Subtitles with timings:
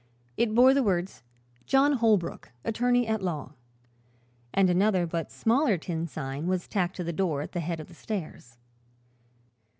[0.35, 1.21] It bore the words:
[1.67, 3.51] "JOHN HOLBROOK, Attorney at Law,"
[4.51, 7.87] and another but smaller tin sign was tacked to the door at the head of
[7.87, 8.57] the stairs.